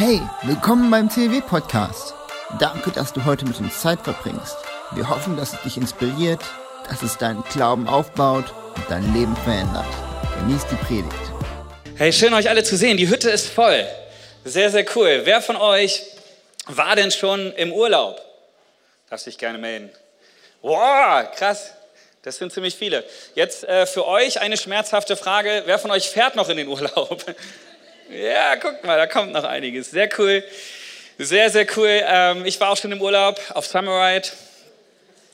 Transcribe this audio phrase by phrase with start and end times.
[0.00, 2.14] Hey, willkommen beim CW Podcast.
[2.60, 4.56] Danke, dass du heute mit uns Zeit verbringst.
[4.92, 6.40] Wir hoffen, dass es dich inspiriert,
[6.88, 8.44] dass es deinen Glauben aufbaut
[8.76, 9.88] und dein Leben verändert.
[10.38, 11.32] Genieß die Predigt.
[11.96, 12.96] Hey, schön euch alle zu sehen.
[12.96, 13.84] Die Hütte ist voll.
[14.44, 15.22] Sehr, sehr cool.
[15.24, 16.04] Wer von euch
[16.66, 18.20] war denn schon im Urlaub?
[19.10, 19.90] Darf sich gerne melden.
[20.62, 21.72] Wow, krass.
[22.22, 23.02] Das sind ziemlich viele.
[23.34, 25.64] Jetzt äh, für euch eine schmerzhafte Frage.
[25.66, 27.24] Wer von euch fährt noch in den Urlaub?
[28.10, 29.90] Ja, guckt mal, da kommt noch einiges.
[29.90, 30.42] Sehr cool.
[31.18, 32.00] Sehr, sehr cool.
[32.06, 34.28] Ähm, ich war auch schon im Urlaub auf Summerride.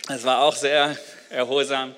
[0.08, 0.96] Das war auch sehr
[1.30, 1.94] erholsam.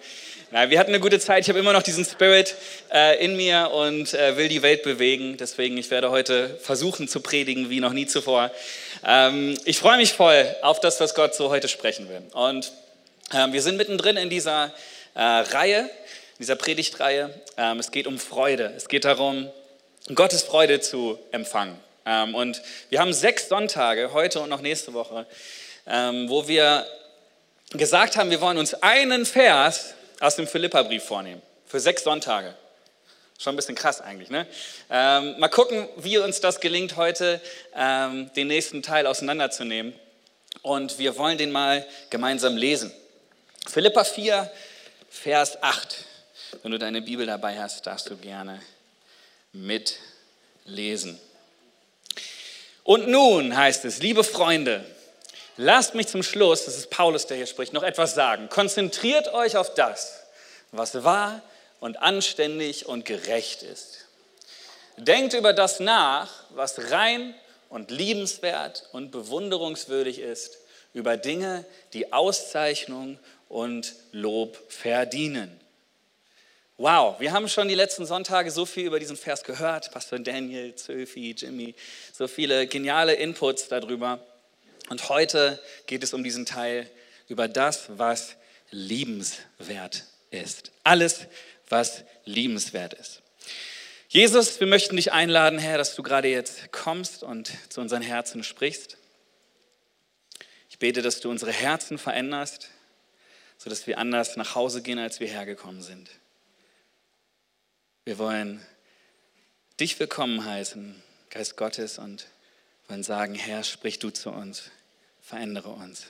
[0.51, 1.43] Na, wir hatten eine gute Zeit.
[1.43, 2.55] Ich habe immer noch diesen Spirit
[2.93, 5.37] äh, in mir und äh, will die Welt bewegen.
[5.37, 8.51] Deswegen, ich werde heute versuchen zu predigen wie noch nie zuvor.
[9.05, 12.23] Ähm, ich freue mich voll auf das, was Gott so heute sprechen will.
[12.33, 12.73] Und
[13.35, 14.73] ähm, wir sind mittendrin in dieser
[15.15, 15.89] äh, Reihe, in
[16.41, 17.31] dieser Predigtreihe.
[17.57, 18.73] Ähm, es geht um Freude.
[18.77, 19.51] Es geht darum,
[20.15, 21.81] Gottes Freude zu empfangen.
[22.05, 25.27] Ähm, und wir haben sechs Sonntage, heute und noch nächste Woche,
[25.87, 26.87] ähm, wo wir
[27.73, 31.43] gesagt haben, wir wollen uns einen Vers aus dem Philipperbrief vornehmen.
[31.67, 32.55] Für sechs Sonntage.
[33.39, 34.47] Schon ein bisschen krass eigentlich, ne?
[34.89, 37.41] Ähm, mal gucken, wie uns das gelingt, heute
[37.75, 39.93] den nächsten Teil auseinanderzunehmen.
[40.63, 42.91] Und wir wollen den mal gemeinsam lesen.
[43.69, 44.51] Philippa 4,
[45.11, 46.05] Vers 8.
[46.63, 48.63] Wenn du deine Bibel dabei hast, darfst du gerne
[49.63, 51.19] mitlesen.
[52.85, 54.85] Und nun heißt es, liebe Freunde,
[55.57, 58.49] lasst mich zum Schluss, das ist Paulus, der hier spricht, noch etwas sagen.
[58.49, 60.23] Konzentriert euch auf das,
[60.71, 61.43] was wahr
[61.81, 64.07] und anständig und gerecht ist.
[64.97, 67.35] Denkt über das nach, was rein
[67.69, 70.59] und liebenswert und bewunderungswürdig ist,
[70.95, 73.19] über Dinge, die Auszeichnung
[73.49, 75.61] und Lob verdienen.
[76.79, 79.91] Wow, wir haben schon die letzten Sonntage so viel über diesen Vers gehört.
[79.93, 81.75] Pastor Daniel, Zöfi, Jimmy,
[82.13, 84.21] so viele geniale Inputs darüber.
[84.91, 86.87] Und heute geht es um diesen Teil
[87.29, 88.37] über das, was
[88.71, 90.71] liebenswert ist.
[90.85, 91.27] Alles,
[91.71, 93.23] was liebenswert ist.
[94.11, 98.45] Jesus, wir möchten dich einladen, Herr, dass du gerade jetzt kommst und zu unseren Herzen
[98.45, 98.99] sprichst.
[100.69, 102.69] Ich bete, dass du unsere Herzen veränderst,
[103.57, 106.11] sodass wir anders nach Hause gehen, als wir hergekommen sind.
[108.07, 108.65] Wir wollen
[109.81, 110.95] dich willkommen heißen,
[111.29, 112.29] Geist Gottes, und
[112.87, 114.71] wollen sagen, Herr, sprich du zu uns,
[115.21, 116.07] verändere uns.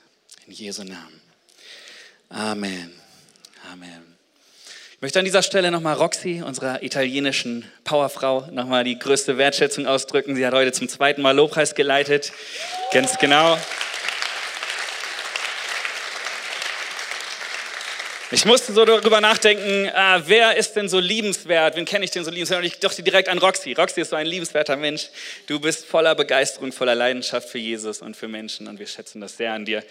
[0.46, 1.22] In Jesu Namen.
[2.28, 2.92] Amen.
[3.72, 4.18] Amen.
[4.92, 10.36] Ich möchte an dieser Stelle nochmal Roxy, unserer italienischen Powerfrau, nochmal die größte Wertschätzung ausdrücken.
[10.36, 12.30] Sie hat heute zum zweiten Mal Lobpreis geleitet.
[12.92, 13.56] Ganz genau.
[18.32, 21.76] Ich musste so darüber nachdenken, äh, wer ist denn so liebenswert?
[21.76, 22.58] Wen kenne ich denn so liebenswert?
[22.58, 23.72] Und ich dachte direkt an Roxy.
[23.72, 25.10] Roxy ist so ein liebenswerter Mensch.
[25.46, 29.36] Du bist voller Begeisterung, voller Leidenschaft für Jesus und für Menschen und wir schätzen das
[29.36, 29.84] sehr an dir.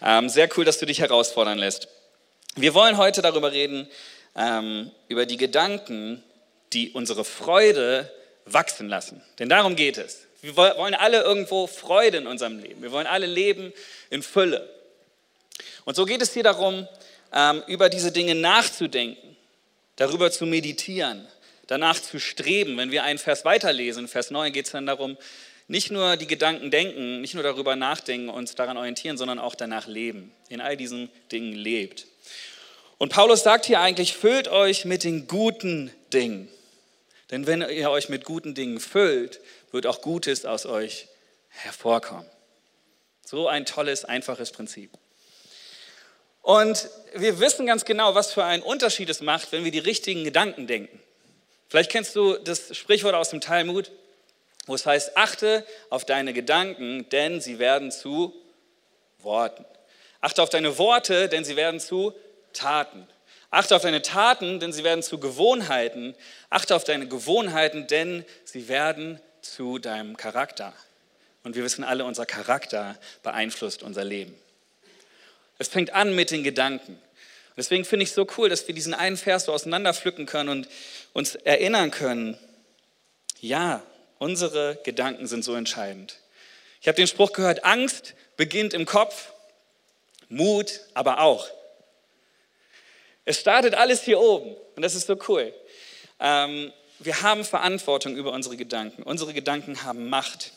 [0.00, 1.88] Ähm, sehr cool, dass du dich herausfordern lässt.
[2.54, 3.88] Wir wollen heute darüber reden,
[4.36, 6.22] ähm, über die Gedanken,
[6.72, 8.08] die unsere Freude
[8.44, 9.20] wachsen lassen.
[9.40, 10.26] Denn darum geht es.
[10.42, 12.82] Wir wollen alle irgendwo Freude in unserem Leben.
[12.82, 13.72] Wir wollen alle leben
[14.10, 14.70] in Fülle.
[15.84, 16.86] Und so geht es hier darum,
[17.66, 19.36] über diese Dinge nachzudenken,
[19.96, 21.26] darüber zu meditieren,
[21.66, 22.76] danach zu streben.
[22.76, 25.16] Wenn wir einen Vers weiterlesen, Vers 9, geht es dann darum,
[25.68, 29.86] nicht nur die Gedanken denken, nicht nur darüber nachdenken, uns daran orientieren, sondern auch danach
[29.86, 30.32] leben.
[30.48, 32.06] In all diesen Dingen lebt.
[32.98, 36.48] Und Paulus sagt hier eigentlich, füllt euch mit den guten Dingen.
[37.30, 39.40] Denn wenn ihr euch mit guten Dingen füllt,
[39.70, 41.06] wird auch Gutes aus euch
[41.48, 42.26] hervorkommen.
[43.24, 44.90] So ein tolles, einfaches Prinzip.
[46.42, 50.24] Und wir wissen ganz genau, was für einen Unterschied es macht, wenn wir die richtigen
[50.24, 51.00] Gedanken denken.
[51.68, 53.90] Vielleicht kennst du das Sprichwort aus dem Talmud,
[54.66, 58.34] wo es heißt, achte auf deine Gedanken, denn sie werden zu
[59.18, 59.64] Worten.
[60.20, 62.12] Achte auf deine Worte, denn sie werden zu
[62.52, 63.06] Taten.
[63.50, 66.14] Achte auf deine Taten, denn sie werden zu Gewohnheiten.
[66.50, 70.72] Achte auf deine Gewohnheiten, denn sie werden zu deinem Charakter.
[71.42, 74.34] Und wir wissen alle, unser Charakter beeinflusst unser Leben.
[75.60, 76.92] Es fängt an mit den Gedanken.
[76.92, 80.48] Und deswegen finde ich es so cool, dass wir diesen einen Vers so auseinanderpflücken können
[80.48, 80.68] und
[81.12, 82.38] uns erinnern können,
[83.42, 83.82] ja,
[84.18, 86.16] unsere Gedanken sind so entscheidend.
[86.80, 89.34] Ich habe den Spruch gehört, Angst beginnt im Kopf,
[90.30, 91.46] Mut aber auch.
[93.26, 95.52] Es startet alles hier oben und das ist so cool.
[96.20, 99.02] Ähm, wir haben Verantwortung über unsere Gedanken.
[99.02, 100.52] Unsere Gedanken haben Macht.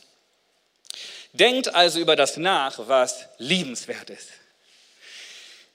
[1.34, 4.30] Denkt also über das nach, was liebenswert ist.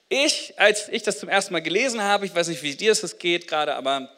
[0.09, 3.19] Ich, als ich das zum ersten Mal gelesen habe, ich weiß nicht, wie dir das
[3.19, 4.09] geht gerade, aber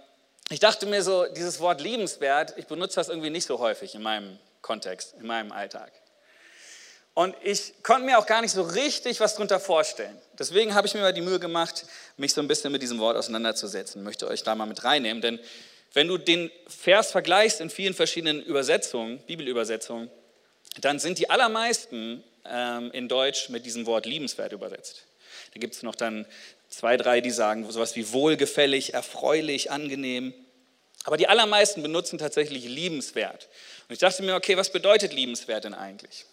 [0.49, 4.01] ich dachte mir so, dieses Wort liebenswert, ich benutze das irgendwie nicht so häufig in
[4.01, 5.91] meinem Kontext, in meinem Alltag.
[7.13, 10.17] Und ich konnte mir auch gar nicht so richtig was darunter vorstellen.
[10.39, 11.85] Deswegen habe ich mir mal die Mühe gemacht,
[12.15, 14.01] mich so ein bisschen mit diesem Wort auseinanderzusetzen.
[14.01, 15.39] Ich möchte euch da mal mit reinnehmen, denn
[15.94, 20.09] wenn du den Vers vergleichst in vielen verschiedenen Übersetzungen, Bibelübersetzungen,
[20.79, 25.05] dann sind die allermeisten ähm, in Deutsch mit diesem Wort liebenswert übersetzt.
[25.53, 26.25] Da gibt es noch dann
[26.69, 30.33] zwei, drei, die sagen sowas wie wohlgefällig, erfreulich, angenehm.
[31.03, 33.50] Aber die allermeisten benutzen tatsächlich liebenswert.
[33.88, 36.25] Und ich dachte mir, okay, was bedeutet liebenswert denn eigentlich?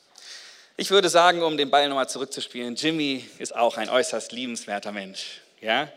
[0.76, 5.40] Ich würde sagen, um den Ball nochmal zurückzuspielen, Jimmy ist auch ein äußerst liebenswerter Mensch.
[5.60, 5.90] Ja?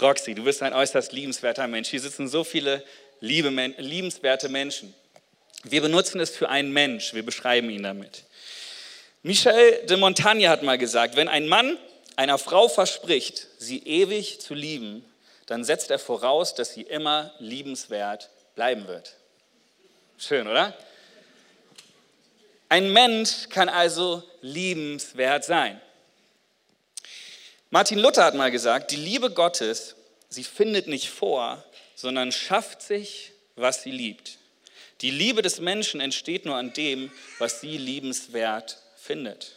[0.00, 1.90] Roxy, du bist ein äußerst liebenswerter Mensch.
[1.90, 2.82] Hier sitzen so viele
[3.20, 4.94] liebe, liebenswerte Menschen.
[5.64, 8.24] Wir benutzen es für einen Mensch, wir beschreiben ihn damit.
[9.22, 11.76] Michel de Montagne hat mal gesagt, wenn ein Mann
[12.22, 15.04] einer Frau verspricht, sie ewig zu lieben,
[15.46, 19.16] dann setzt er voraus, dass sie immer liebenswert bleiben wird.
[20.18, 20.72] Schön, oder?
[22.68, 25.80] Ein Mensch kann also liebenswert sein.
[27.70, 29.96] Martin Luther hat mal gesagt, die Liebe Gottes,
[30.28, 31.64] sie findet nicht vor,
[31.96, 34.38] sondern schafft sich, was sie liebt.
[35.00, 37.10] Die Liebe des Menschen entsteht nur an dem,
[37.40, 39.56] was sie liebenswert findet.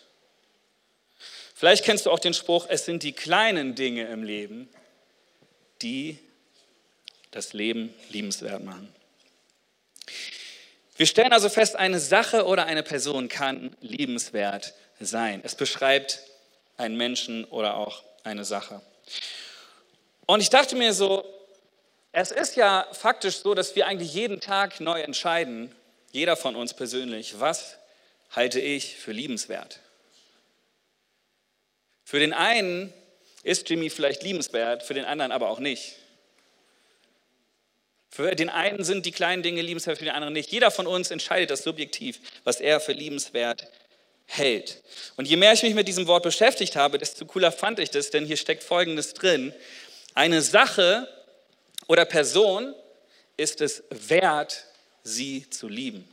[1.57, 4.68] Vielleicht kennst du auch den Spruch, es sind die kleinen Dinge im Leben,
[5.81, 6.19] die
[7.31, 8.94] das Leben liebenswert machen.
[10.98, 15.40] Wir stellen also fest, eine Sache oder eine Person kann liebenswert sein.
[15.46, 16.19] Es beschreibt
[16.75, 18.81] einen Menschen oder auch eine Sache.
[20.25, 21.25] Und ich dachte mir so,
[22.12, 25.74] es ist ja faktisch so, dass wir eigentlich jeden Tag neu entscheiden,
[26.12, 27.78] jeder von uns persönlich, was
[28.31, 29.80] halte ich für liebenswert.
[32.06, 32.94] Für den einen
[33.44, 35.96] ist Jimmy vielleicht liebenswert, für den anderen aber auch nicht.
[38.10, 40.52] Für den einen sind die kleinen Dinge liebenswert, für den anderen nicht.
[40.52, 43.68] Jeder von uns entscheidet das subjektiv, was er für liebenswert
[44.28, 44.84] hält.
[45.18, 48.12] Und je mehr ich mich mit diesem Wort beschäftigt habe, desto cooler fand ich das,
[48.12, 49.54] denn hier steckt Folgendes drin.
[50.13, 51.10] Eine Sache
[51.88, 52.74] oder Person
[53.36, 54.66] ist es wert,
[55.04, 56.08] sie zu lieben.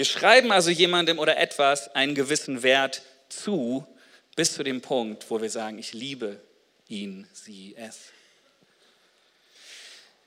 [0.00, 3.86] Wir schreiben also jemandem oder etwas einen gewissen Wert zu,
[4.34, 6.40] bis zu dem Punkt, wo wir sagen, ich liebe
[6.88, 7.98] ihn, sie, es.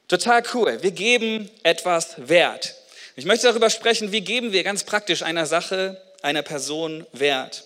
[0.08, 0.84] Total cool.
[0.84, 2.76] Wir geben etwas Wert.
[3.16, 7.64] Ich möchte darüber sprechen, wie geben wir ganz praktisch einer Sache, einer Person Wert.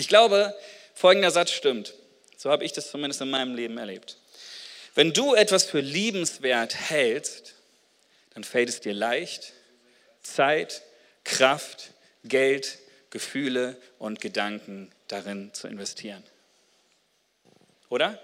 [0.00, 0.52] Ich glaube,
[0.96, 1.94] folgender Satz stimmt.
[2.36, 4.16] So habe ich das zumindest in meinem Leben erlebt.
[4.96, 7.54] Wenn du etwas für liebenswert hältst,
[8.34, 9.52] dann fällt es dir leicht,
[10.24, 10.82] Zeit,
[11.24, 11.92] Kraft,
[12.24, 12.78] Geld,
[13.10, 16.22] Gefühle und Gedanken darin zu investieren.
[17.88, 18.18] Oder?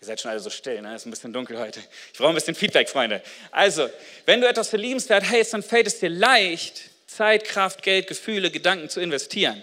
[0.00, 0.94] Ihr seid schon alle so still, ne?
[0.94, 1.80] Es ist ein bisschen dunkel heute.
[2.12, 3.20] Ich brauche ein bisschen Feedback, Freunde.
[3.50, 3.90] Also,
[4.26, 8.52] wenn du etwas für liebenswert hältst, dann fällt es dir leicht, Zeit, Kraft, Geld, Gefühle,
[8.52, 9.60] Gedanken zu investieren.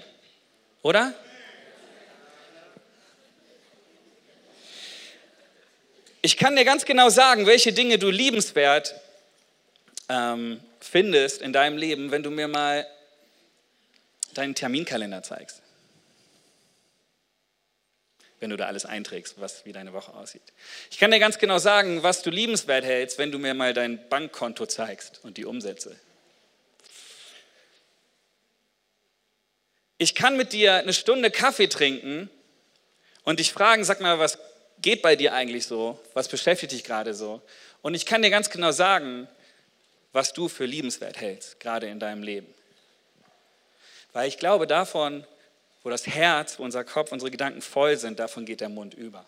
[0.81, 1.13] Oder?
[6.21, 8.95] Ich kann dir ganz genau sagen, welche Dinge du liebenswert
[10.09, 12.87] ähm, findest in deinem Leben, wenn du mir mal
[14.33, 15.61] deinen Terminkalender zeigst.
[18.39, 20.41] Wenn du da alles einträgst, was, wie deine Woche aussieht.
[20.91, 24.07] Ich kann dir ganz genau sagen, was du liebenswert hältst, wenn du mir mal dein
[24.09, 25.95] Bankkonto zeigst und die Umsätze.
[29.97, 32.29] Ich kann mit dir eine Stunde Kaffee trinken
[33.23, 34.37] und dich fragen, sag mal, was
[34.81, 35.99] geht bei dir eigentlich so?
[36.13, 37.41] Was beschäftigt dich gerade so?
[37.81, 39.27] Und ich kann dir ganz genau sagen,
[40.15, 42.47] was du für liebenswert hältst, gerade in deinem Leben.
[44.13, 45.27] Weil ich glaube, davon,
[45.83, 49.25] wo das Herz, wo unser Kopf, unsere Gedanken voll sind, davon geht der Mund über.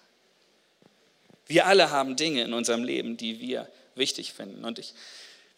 [1.45, 4.63] Wir alle haben Dinge in unserem Leben, die wir wichtig finden.
[4.63, 4.93] Und ich,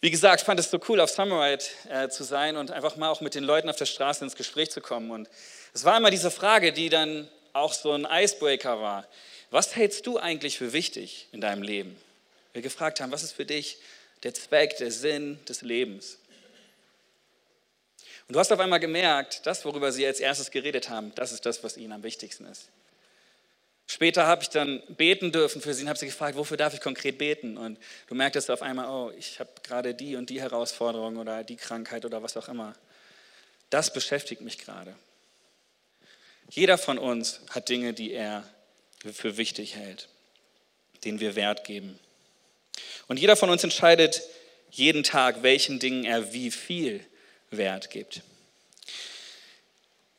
[0.00, 3.20] wie gesagt, fand es so cool, auf Summerite äh, zu sein und einfach mal auch
[3.20, 5.12] mit den Leuten auf der Straße ins Gespräch zu kommen.
[5.12, 5.30] Und
[5.72, 9.06] es war immer diese Frage, die dann auch so ein Icebreaker war.
[9.52, 11.96] Was hältst du eigentlich für wichtig in deinem Leben?
[12.52, 13.78] Wir gefragt haben, was ist für dich
[14.22, 16.18] der Zweck, der Sinn des Lebens?
[18.28, 21.46] Und du hast auf einmal gemerkt, das, worüber sie als erstes geredet haben, das ist
[21.46, 22.68] das, was ihnen am wichtigsten ist.
[23.88, 26.80] Später habe ich dann beten dürfen für sie und habe sie gefragt, wofür darf ich
[26.80, 27.56] konkret beten?
[27.56, 31.56] Und du merktest auf einmal, oh, ich habe gerade die und die Herausforderung oder die
[31.56, 32.76] Krankheit oder was auch immer.
[33.68, 34.94] Das beschäftigt mich gerade.
[36.50, 38.44] Jeder von uns hat Dinge, die er
[39.12, 40.08] für wichtig hält,
[41.04, 41.98] denen wir Wert geben.
[43.10, 44.22] Und jeder von uns entscheidet
[44.70, 47.04] jeden Tag, welchen Dingen er wie viel
[47.50, 48.22] Wert gibt.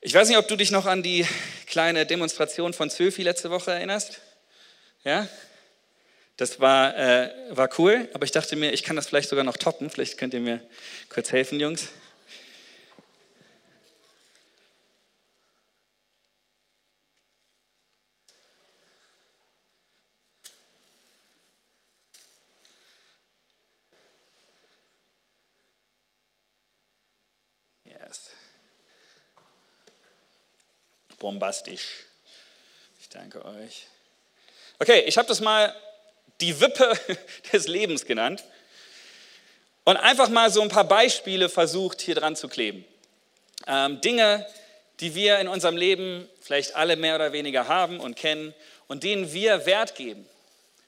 [0.02, 1.26] Ich weiß nicht, ob du dich noch an die
[1.68, 4.20] kleine Demonstration von Zöfi letzte Woche erinnerst.
[5.06, 5.26] Ja?
[6.36, 9.56] Das war, äh, war cool, aber ich dachte mir, ich kann das vielleicht sogar noch
[9.56, 9.90] toppen.
[9.90, 10.60] Vielleicht könnt ihr mir
[11.08, 11.88] kurz helfen, Jungs.
[31.22, 32.08] Bombastisch.
[33.00, 33.86] Ich danke euch.
[34.80, 35.76] Okay, ich habe das mal
[36.40, 37.00] die Wippe
[37.54, 38.44] des Lebens genannt
[39.84, 42.84] und einfach mal so ein paar Beispiele versucht, hier dran zu kleben.
[43.68, 44.48] Ähm, Dinge,
[45.00, 48.56] die wir in unserem Leben vielleicht alle mehr oder weniger haben und kennen
[48.88, 50.28] und denen wir Wert geben.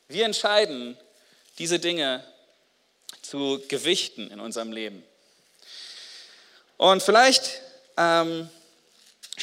[0.08, 0.98] Wir entscheiden,
[1.60, 2.24] diese Dinge
[3.22, 5.04] zu gewichten in unserem Leben.
[6.78, 7.62] Und vielleicht
[7.98, 8.50] ähm,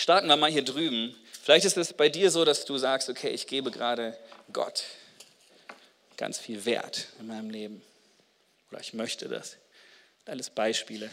[0.01, 1.15] starten wir mal hier drüben.
[1.43, 4.17] Vielleicht ist es bei dir so, dass du sagst, okay, ich gebe gerade
[4.53, 4.85] Gott
[6.17, 7.83] ganz viel Wert in meinem Leben.
[8.71, 9.57] Oder ich möchte das.
[10.27, 11.11] Alles Beispiele.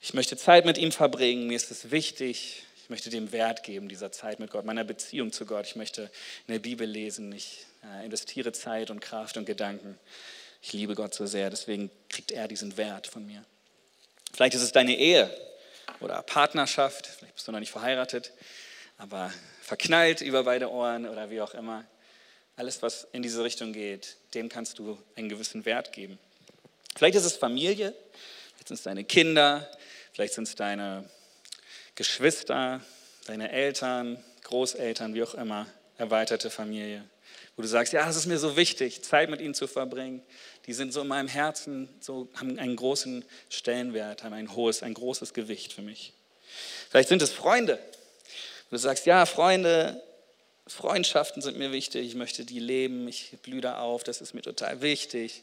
[0.00, 1.46] Ich möchte Zeit mit ihm verbringen.
[1.46, 2.62] Mir ist es wichtig.
[2.82, 5.66] Ich möchte dem Wert geben, dieser Zeit mit Gott, meiner Beziehung zu Gott.
[5.66, 6.10] Ich möchte
[6.46, 7.32] in der Bibel lesen.
[7.32, 9.98] Ich äh, investiere Zeit und Kraft und Gedanken.
[10.60, 13.44] Ich liebe Gott so sehr, deswegen kriegt er diesen Wert von mir.
[14.32, 15.28] Vielleicht ist es deine Ehe
[16.02, 17.06] oder Partnerschaft.
[17.06, 18.32] Vielleicht bist du noch nicht verheiratet,
[18.98, 19.32] aber
[19.62, 21.84] verknallt über beide Ohren oder wie auch immer.
[22.56, 26.18] Alles, was in diese Richtung geht, dem kannst du einen gewissen Wert geben.
[26.94, 27.94] Vielleicht ist es Familie,
[28.52, 29.68] vielleicht sind es deine Kinder,
[30.12, 31.08] vielleicht sind es deine
[31.94, 32.80] Geschwister,
[33.26, 35.66] deine Eltern, Großeltern, wie auch immer,
[35.96, 37.04] erweiterte Familie,
[37.56, 40.22] wo du sagst, ja, es ist mir so wichtig, Zeit mit ihnen zu verbringen.
[40.66, 44.94] Die sind so in meinem Herzen, so, haben einen großen Stellenwert, haben ein hohes, ein
[44.94, 46.12] großes Gewicht für mich.
[46.90, 47.78] Vielleicht sind es Freunde.
[48.70, 50.00] Du sagst, ja, Freunde,
[50.66, 54.42] Freundschaften sind mir wichtig, ich möchte die leben, ich blühe da auf, das ist mir
[54.42, 55.42] total wichtig,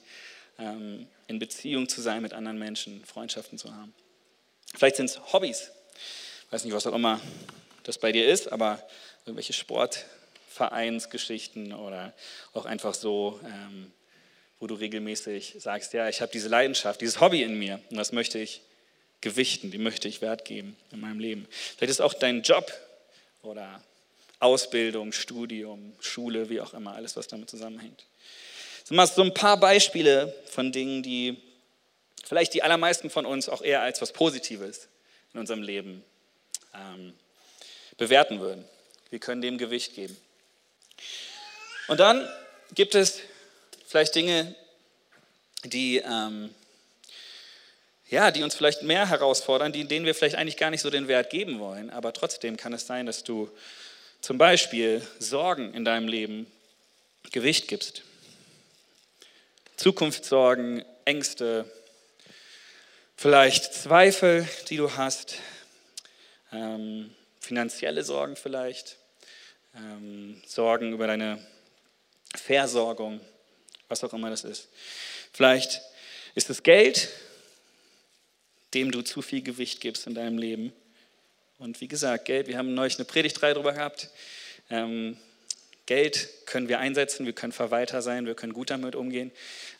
[0.58, 3.94] ähm, in Beziehung zu sein mit anderen Menschen, Freundschaften zu haben.
[4.76, 5.72] Vielleicht sind es Hobbys,
[6.46, 7.20] ich weiß nicht, was auch immer
[7.84, 8.84] das bei dir ist, aber
[9.26, 12.14] irgendwelche Sportvereinsgeschichten oder
[12.54, 13.92] auch einfach so, ähm,
[14.60, 18.12] wo du regelmäßig sagst, ja, ich habe diese Leidenschaft, dieses Hobby in mir und das
[18.12, 18.62] möchte ich
[19.22, 21.48] gewichten, dem möchte ich Wert geben in meinem Leben.
[21.50, 22.72] Vielleicht ist auch dein Job
[23.42, 23.84] oder
[24.40, 28.06] Ausbildung, Studium, Schule, wie auch immer, alles, was damit zusammenhängt.
[28.82, 31.38] Das mal so ein paar Beispiele von Dingen, die
[32.24, 34.88] vielleicht die allermeisten von uns auch eher als was Positives
[35.34, 36.04] in unserem Leben
[36.74, 37.14] ähm,
[37.98, 38.66] bewerten würden.
[39.10, 40.16] Wir können dem Gewicht geben.
[41.88, 42.28] Und dann
[42.74, 43.20] gibt es
[43.90, 44.56] vielleicht Dinge,
[45.64, 46.54] die, ähm,
[48.08, 51.08] ja, die uns vielleicht mehr herausfordern, die, denen wir vielleicht eigentlich gar nicht so den
[51.08, 51.90] Wert geben wollen.
[51.90, 53.50] Aber trotzdem kann es sein, dass du
[54.22, 56.46] zum Beispiel Sorgen in deinem Leben
[57.32, 58.04] Gewicht gibst.
[59.76, 61.66] Zukunftssorgen, Ängste,
[63.18, 65.38] vielleicht Zweifel, die du hast,
[66.52, 68.98] ähm, finanzielle Sorgen vielleicht,
[69.76, 71.44] ähm, Sorgen über deine
[72.36, 73.20] Versorgung,
[73.90, 74.70] was auch immer das ist.
[75.34, 75.82] Vielleicht
[76.36, 77.10] ist es Geld,
[78.74, 80.74] dem du zu viel Gewicht gibst in deinem Leben.
[81.58, 84.10] Und wie gesagt, Geld, wir haben neulich eine Predigtreihe darüber gehabt.
[84.70, 85.18] Ähm,
[85.86, 89.32] Geld können wir einsetzen, wir können Verwalter sein, wir können gut damit umgehen.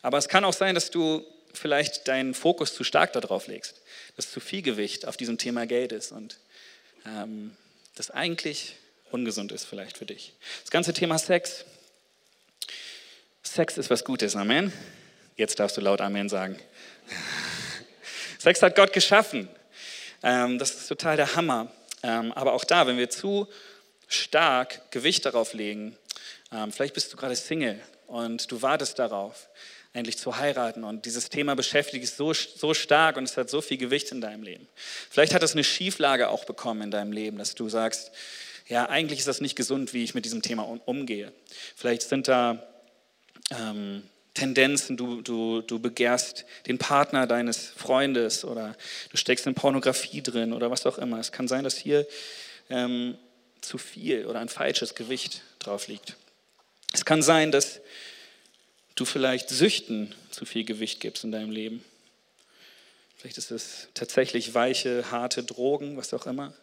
[0.02, 1.24] Aber es kann auch sein, dass du
[1.54, 3.80] vielleicht deinen Fokus zu stark darauf legst,
[4.16, 6.38] dass zu viel Gewicht auf diesem Thema Geld ist und
[7.06, 7.56] ähm,
[7.94, 8.76] das eigentlich
[9.10, 10.32] ungesund ist vielleicht für dich.
[10.62, 11.64] Das ganze Thema Sex.
[13.52, 14.72] Sex ist was Gutes, Amen.
[15.36, 16.56] Jetzt darfst du laut Amen sagen.
[18.38, 19.48] Sex hat Gott geschaffen.
[20.22, 21.66] Ähm, das ist total der Hammer.
[22.04, 23.48] Ähm, aber auch da, wenn wir zu
[24.06, 25.96] stark Gewicht darauf legen,
[26.52, 29.48] ähm, vielleicht bist du gerade Single und du wartest darauf,
[29.94, 33.60] endlich zu heiraten und dieses Thema beschäftigt dich so, so stark und es hat so
[33.60, 34.68] viel Gewicht in deinem Leben.
[35.10, 38.12] Vielleicht hat es eine Schieflage auch bekommen in deinem Leben, dass du sagst,
[38.68, 41.32] ja, eigentlich ist das nicht gesund, wie ich mit diesem Thema umgehe.
[41.74, 42.69] Vielleicht sind da
[43.50, 44.02] ähm,
[44.34, 48.76] Tendenzen, du, du, du begehrst den Partner deines Freundes oder
[49.10, 51.18] du steckst in Pornografie drin oder was auch immer.
[51.18, 52.06] Es kann sein, dass hier
[52.68, 53.18] ähm,
[53.60, 56.16] zu viel oder ein falsches Gewicht drauf liegt.
[56.92, 57.80] Es kann sein, dass
[58.94, 61.84] du vielleicht Süchten zu viel Gewicht gibst in deinem Leben.
[63.16, 66.54] Vielleicht ist es tatsächlich weiche, harte Drogen, was auch immer.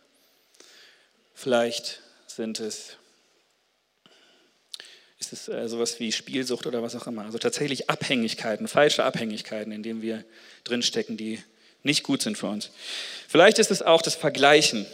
[1.35, 2.97] Vielleicht sind es
[5.19, 7.25] ist es äh, sowas wie Spielsucht oder was auch immer.
[7.25, 10.23] Also tatsächlich Abhängigkeiten, falsche Abhängigkeiten, in denen wir
[10.63, 11.41] drinstecken, die
[11.83, 12.69] nicht gut sind für uns.
[13.27, 14.85] Vielleicht ist es auch das Vergleichen.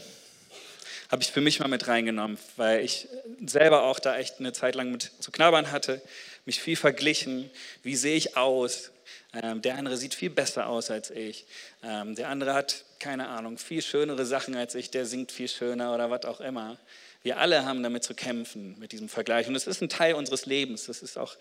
[1.09, 3.07] habe ich für mich mal mit reingenommen, weil ich
[3.45, 6.01] selber auch da echt eine Zeit lang mit zu knabbern hatte,
[6.45, 7.49] mich viel verglichen,
[7.83, 8.91] wie sehe ich aus,
[9.33, 11.45] ähm, der andere sieht viel besser aus als ich,
[11.83, 15.93] ähm, der andere hat, keine Ahnung, viel schönere Sachen als ich, der singt viel schöner
[15.93, 16.77] oder was auch immer.
[17.23, 19.47] Wir alle haben damit zu kämpfen, mit diesem Vergleich.
[19.47, 21.37] Und es ist ein Teil unseres Lebens, das ist auch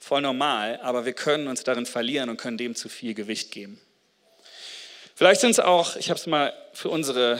[0.00, 3.80] voll normal, aber wir können uns darin verlieren und können dem zu viel Gewicht geben.
[5.14, 7.38] Vielleicht sind es auch, ich habe es mal für unsere,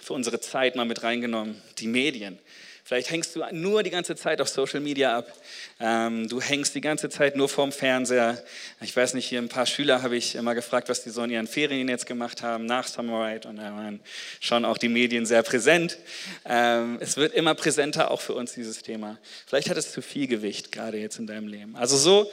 [0.00, 2.38] für unsere Zeit mal mit reingenommen, die Medien.
[2.84, 5.32] Vielleicht hängst du nur die ganze Zeit auf Social Media ab.
[5.78, 8.42] Ähm, du hängst die ganze Zeit nur vorm Fernseher.
[8.80, 11.30] Ich weiß nicht, hier ein paar Schüler habe ich immer gefragt, was die so in
[11.30, 13.48] ihren Ferien jetzt gemacht haben nach Summerride.
[13.48, 14.00] Und da waren
[14.40, 15.96] schon auch die Medien sehr präsent.
[16.44, 19.16] Ähm, es wird immer präsenter auch für uns, dieses Thema.
[19.46, 21.76] Vielleicht hat es zu viel Gewicht, gerade jetzt in deinem Leben.
[21.76, 22.32] Also so,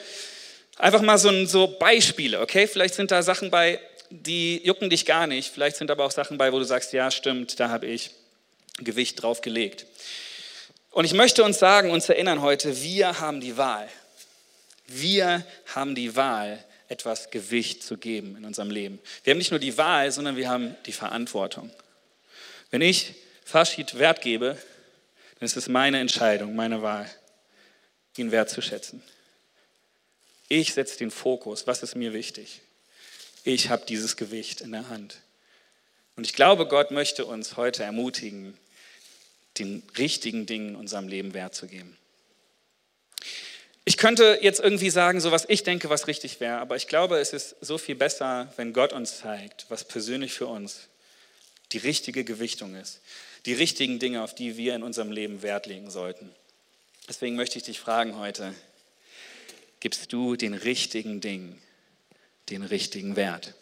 [0.77, 2.65] einfach mal so, so Beispiele, okay?
[2.65, 3.79] Vielleicht sind da Sachen bei,
[4.09, 5.53] die jucken dich gar nicht.
[5.53, 8.09] Vielleicht sind aber auch Sachen bei, wo du sagst, ja, stimmt, da habe ich
[8.79, 9.85] Gewicht drauf gelegt.
[10.99, 13.87] Und ich möchte uns sagen, uns erinnern heute, wir haben die Wahl.
[14.85, 18.99] Wir haben die Wahl, etwas Gewicht zu geben in unserem Leben.
[19.23, 21.71] Wir haben nicht nur die Wahl, sondern wir haben die Verantwortung.
[22.69, 23.15] Wenn ich
[23.45, 24.57] Faschid Wert gebe,
[25.39, 27.09] dann ist es meine Entscheidung, meine Wahl,
[28.17, 29.01] ihn wertzuschätzen.
[30.49, 32.59] Ich setze den Fokus, was ist mir wichtig.
[33.45, 35.21] Ich habe dieses Gewicht in der Hand.
[36.17, 38.57] Und ich glaube, Gott möchte uns heute ermutigen,
[39.59, 41.97] den richtigen Dingen in unserem Leben Wert zu geben.
[43.85, 47.17] Ich könnte jetzt irgendwie sagen, so was ich denke, was richtig wäre, aber ich glaube,
[47.17, 50.89] es ist so viel besser, wenn Gott uns zeigt, was persönlich für uns
[51.71, 53.01] die richtige Gewichtung ist,
[53.45, 56.29] die richtigen Dinge, auf die wir in unserem Leben Wert legen sollten.
[57.07, 58.53] Deswegen möchte ich dich fragen heute,
[59.79, 61.59] gibst du den richtigen Dingen
[62.49, 63.53] den richtigen Wert?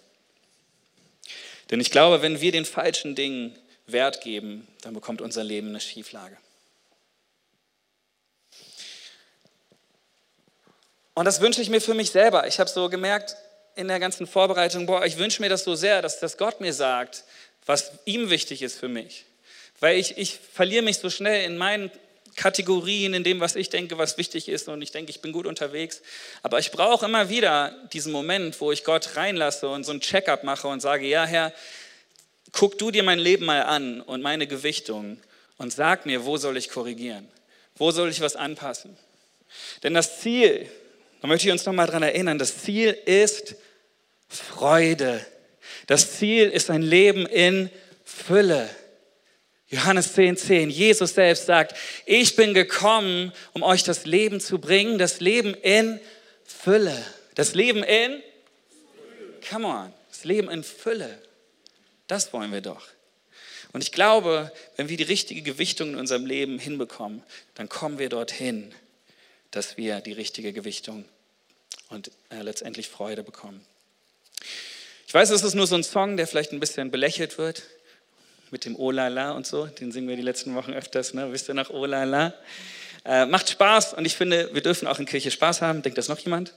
[1.70, 5.80] Denn ich glaube, wenn wir den falschen Dingen Wert geben, dann bekommt unser Leben eine
[5.80, 6.38] Schieflage.
[11.14, 12.46] Und das wünsche ich mir für mich selber.
[12.48, 13.36] Ich habe so gemerkt
[13.76, 16.74] in der ganzen Vorbereitung, boah, ich wünsche mir das so sehr, dass, dass Gott mir
[16.74, 17.24] sagt,
[17.66, 19.26] was ihm wichtig ist für mich.
[19.80, 21.92] Weil ich, ich verliere mich so schnell in meinen
[22.36, 25.48] Kategorien, in dem, was ich denke, was wichtig ist und ich denke, ich bin gut
[25.48, 26.02] unterwegs.
[26.44, 30.44] Aber ich brauche immer wieder diesen Moment, wo ich Gott reinlasse und so ein Check-up
[30.44, 31.52] mache und sage, ja Herr,
[32.52, 35.20] guck du dir mein Leben mal an und meine Gewichtung
[35.58, 37.28] und sag mir, wo soll ich korrigieren?
[37.76, 38.98] Wo soll ich was anpassen?
[39.84, 40.70] Denn das Ziel,
[41.22, 43.56] da möchte ich uns nochmal dran erinnern, das Ziel ist
[44.28, 45.26] Freude.
[45.88, 47.70] Das Ziel ist ein Leben in
[48.04, 48.70] Fülle.
[49.70, 50.70] Johannes 10, 10.
[50.70, 56.00] Jesus selbst sagt, ich bin gekommen, um euch das Leben zu bringen, das Leben in
[56.46, 56.98] Fülle.
[57.36, 58.24] Das Leben in,
[59.50, 61.22] come on, das Leben in Fülle.
[62.08, 62.88] Das wollen wir doch.
[63.74, 67.22] Und ich glaube, wenn wir die richtige Gewichtung in unserem Leben hinbekommen,
[67.56, 68.74] dann kommen wir dorthin,
[69.52, 71.06] dass wir die richtige Gewichtung
[71.90, 73.66] und äh, letztendlich Freude bekommen.
[75.06, 77.64] Ich weiß, es ist nur so ein Song, der vielleicht ein bisschen belächelt wird,
[78.52, 79.66] mit dem Olala und so.
[79.66, 81.32] Den singen wir die letzten Wochen öfters, ne?
[81.32, 82.34] wisst ihr noch, Olala.
[83.06, 85.82] Äh, macht Spaß und ich finde, wir dürfen auch in Kirche Spaß haben.
[85.82, 86.54] Denkt das noch jemand?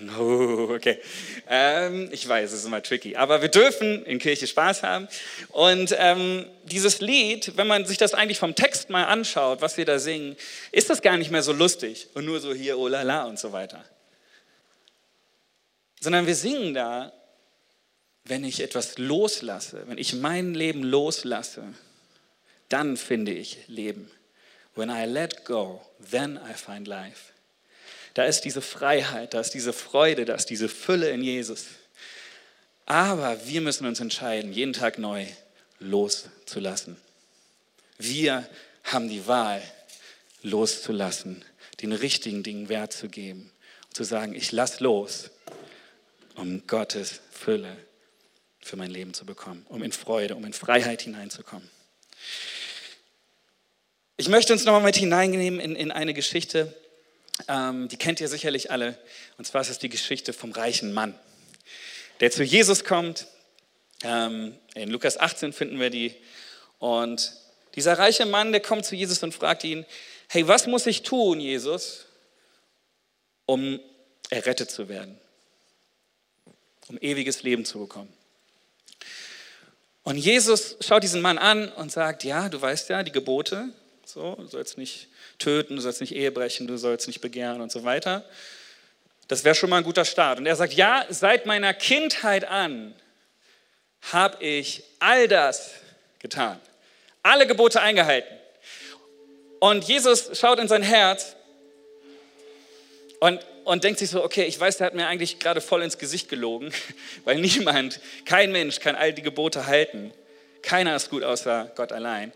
[0.16, 0.98] No, okay.
[1.46, 5.08] Ähm, ich weiß, es ist immer tricky, aber wir dürfen in Kirche Spaß haben.
[5.48, 9.84] Und ähm, dieses Lied, wenn man sich das eigentlich vom Text mal anschaut, was wir
[9.84, 10.36] da singen,
[10.72, 13.38] ist das gar nicht mehr so lustig und nur so hier, oh la la und
[13.38, 13.84] so weiter.
[16.00, 17.12] Sondern wir singen da,
[18.24, 21.64] wenn ich etwas loslasse, wenn ich mein Leben loslasse,
[22.68, 24.10] dann finde ich Leben.
[24.76, 27.32] When I let go, then I find life.
[28.14, 31.66] Da ist diese Freiheit, da ist diese Freude, da ist diese Fülle in Jesus.
[32.86, 35.26] Aber wir müssen uns entscheiden, jeden Tag neu
[35.78, 36.96] loszulassen.
[37.98, 38.48] Wir
[38.84, 39.62] haben die Wahl,
[40.42, 41.44] loszulassen,
[41.82, 43.52] den richtigen Dingen Wert zu geben
[43.86, 45.30] und zu sagen, ich lass los,
[46.34, 47.76] um Gottes Fülle
[48.60, 51.68] für mein Leben zu bekommen, um in Freude, um in Freiheit hineinzukommen.
[54.16, 56.74] Ich möchte uns nochmal mit hineinnehmen in, in eine Geschichte,
[57.48, 58.98] ähm, die kennt ihr sicherlich alle.
[59.38, 61.14] Und zwar ist es die Geschichte vom reichen Mann,
[62.20, 63.26] der zu Jesus kommt.
[64.02, 66.14] Ähm, in Lukas 18 finden wir die.
[66.78, 67.32] Und
[67.74, 69.84] dieser reiche Mann, der kommt zu Jesus und fragt ihn,
[70.28, 72.06] hey, was muss ich tun, Jesus,
[73.46, 73.80] um
[74.30, 75.18] errettet zu werden?
[76.88, 78.12] Um ewiges Leben zu bekommen.
[80.02, 83.68] Und Jesus schaut diesen Mann an und sagt, ja, du weißt ja, die Gebote,
[84.10, 87.72] so, du sollst nicht töten, du sollst nicht Ehe brechen, du sollst nicht begehren und
[87.72, 88.24] so weiter.
[89.28, 90.38] Das wäre schon mal ein guter Start.
[90.38, 92.94] Und er sagt, ja, seit meiner Kindheit an
[94.12, 95.70] habe ich all das
[96.18, 96.60] getan.
[97.22, 98.36] Alle Gebote eingehalten.
[99.60, 101.36] Und Jesus schaut in sein Herz
[103.20, 105.98] und, und denkt sich so, okay, ich weiß, der hat mir eigentlich gerade voll ins
[105.98, 106.72] Gesicht gelogen,
[107.24, 110.12] weil niemand, kein Mensch kann all die Gebote halten.
[110.62, 112.32] Keiner ist gut außer Gott allein.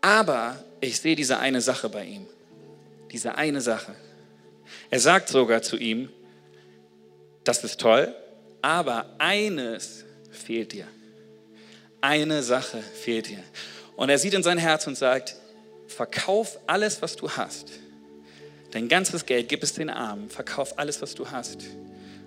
[0.00, 2.26] Aber ich sehe diese eine Sache bei ihm.
[3.10, 3.94] Diese eine Sache.
[4.90, 6.10] Er sagt sogar zu ihm,
[7.44, 8.14] das ist toll,
[8.60, 10.86] aber eines fehlt dir.
[12.00, 13.42] Eine Sache fehlt dir.
[13.96, 15.36] Und er sieht in sein Herz und sagt,
[15.86, 17.70] verkauf alles, was du hast.
[18.70, 21.64] Dein ganzes Geld, gib es den Armen, verkauf alles, was du hast.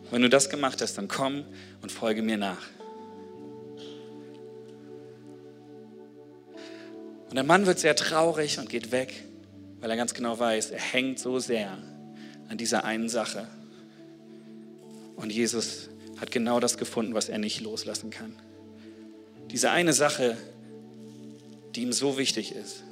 [0.09, 1.45] Wenn du das gemacht hast, dann komm
[1.81, 2.67] und folge mir nach.
[7.31, 9.23] Und der Mann wird sehr traurig und geht weg,
[9.79, 11.77] weil er ganz genau weiß, er hängt so sehr
[12.49, 13.47] an dieser einen Sache.
[15.15, 15.87] Und Jesus
[16.19, 18.35] hat genau das gefunden, was er nicht loslassen kann.
[19.49, 20.35] Diese eine Sache,
[21.73, 22.83] die ihm so wichtig ist.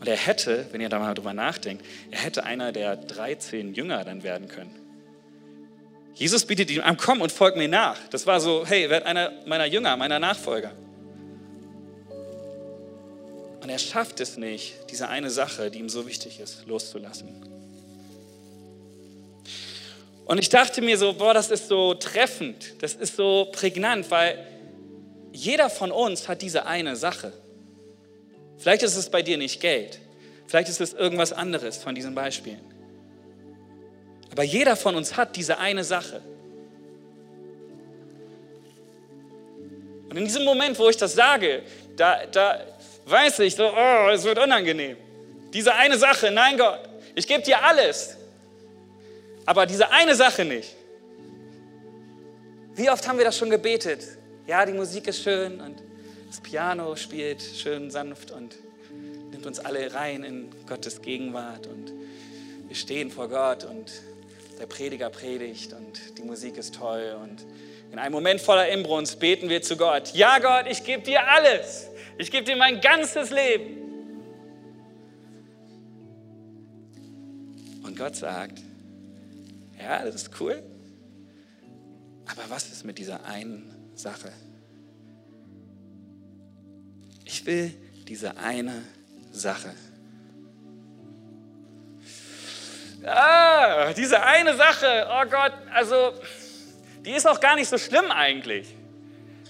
[0.00, 4.02] Und er hätte, wenn ihr da mal drüber nachdenkt, er hätte einer der 13 Jünger
[4.02, 4.74] dann werden können.
[6.14, 8.00] Jesus bietet ihm an, komm und folg mir nach.
[8.08, 10.72] Das war so, hey, werd einer meiner Jünger, meiner Nachfolger.
[13.62, 17.28] Und er schafft es nicht, diese eine Sache, die ihm so wichtig ist, loszulassen.
[20.24, 24.44] Und ich dachte mir so, boah, das ist so treffend, das ist so prägnant, weil
[25.32, 27.32] jeder von uns hat diese eine Sache.
[28.58, 30.00] Vielleicht ist es bei dir nicht Geld,
[30.46, 32.60] vielleicht ist es irgendwas anderes von diesen Beispielen.
[34.32, 36.20] Aber jeder von uns hat diese eine Sache.
[40.10, 41.62] Und in diesem Moment, wo ich das sage,
[41.96, 42.58] da, da,
[43.06, 44.96] weiß ich so, oh, es wird unangenehm.
[45.52, 46.80] Diese eine Sache, nein Gott,
[47.14, 48.16] ich gebe dir alles,
[49.44, 50.74] aber diese eine Sache nicht.
[52.74, 54.02] Wie oft haben wir das schon gebetet?
[54.46, 55.82] Ja, die Musik ist schön und
[56.28, 58.56] das Piano spielt schön sanft und
[59.30, 61.92] nimmt uns alle rein in Gottes Gegenwart und
[62.68, 63.92] wir stehen vor Gott und
[64.58, 67.44] der Prediger predigt und die Musik ist toll und
[67.92, 70.14] in einem Moment voller Inbrunst beten wir zu Gott.
[70.14, 71.88] Ja, Gott, ich gebe dir alles.
[72.18, 73.78] Ich gebe dir mein ganzes Leben.
[77.82, 78.60] Und Gott sagt,
[79.78, 80.62] ja, das ist cool,
[82.26, 84.32] aber was ist mit dieser einen Sache?
[87.24, 87.74] Ich will
[88.06, 88.82] diese eine
[89.32, 89.74] Sache.
[93.04, 96.12] Ah, diese eine Sache, oh Gott, also
[97.04, 98.76] die ist auch gar nicht so schlimm eigentlich.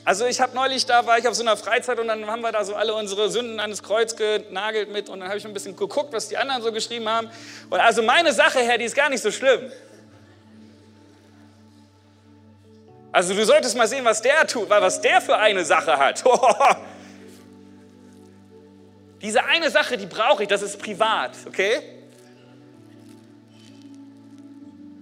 [0.04, 2.50] Also ich habe neulich, da war ich auf so einer Freizeit und dann haben wir
[2.50, 5.52] da so alle unsere Sünden an das Kreuz genagelt mit und dann habe ich ein
[5.52, 7.30] bisschen geguckt, was die anderen so geschrieben haben.
[7.70, 9.70] Und also meine Sache, Herr, die ist gar nicht so schlimm.
[13.12, 16.24] Also du solltest mal sehen, was der tut, weil was der für eine Sache hat.
[19.22, 21.80] Diese eine Sache, die brauche ich, das ist privat, okay?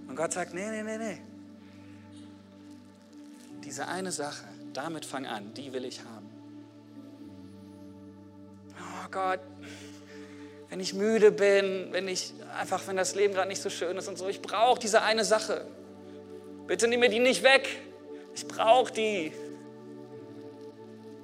[0.07, 1.21] Und Gott sagt, nee, nee, nee, nee.
[3.63, 6.29] Diese eine Sache, damit fang an, die will ich haben.
[8.79, 9.39] Oh Gott,
[10.69, 14.07] wenn ich müde bin, wenn ich einfach, wenn das Leben gerade nicht so schön ist
[14.07, 15.65] und so, ich brauche diese eine Sache.
[16.67, 17.67] Bitte nimm mir die nicht weg.
[18.33, 19.33] Ich brauche die.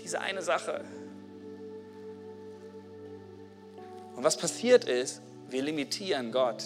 [0.04, 0.84] Diese eine Sache.
[4.16, 6.64] Und was passiert ist, wir limitieren Gott.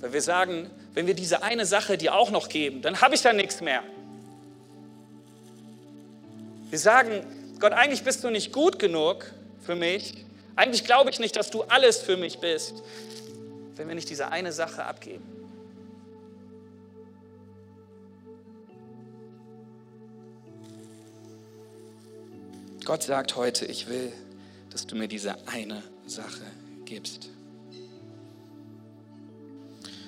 [0.00, 3.22] Weil wir sagen, wenn wir diese eine Sache dir auch noch geben, dann habe ich
[3.22, 3.82] da nichts mehr.
[6.70, 7.24] Wir sagen,
[7.58, 9.26] Gott, eigentlich bist du nicht gut genug
[9.60, 10.24] für mich.
[10.54, 12.74] Eigentlich glaube ich nicht, dass du alles für mich bist,
[13.76, 15.24] wenn wir nicht diese eine Sache abgeben.
[22.84, 24.12] Gott sagt heute, ich will,
[24.70, 26.42] dass du mir diese eine Sache
[26.84, 27.28] gibst.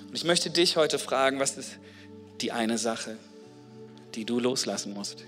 [0.07, 1.79] Und ich möchte dich heute fragen, was ist
[2.41, 3.17] die eine Sache,
[4.15, 5.25] die du loslassen musst?